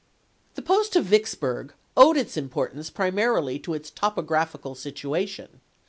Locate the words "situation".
4.73-5.59